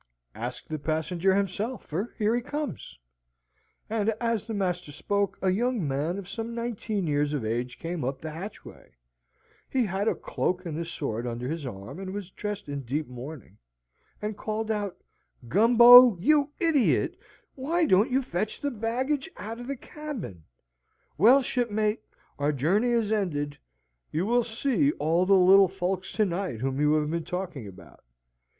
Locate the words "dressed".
12.31-12.67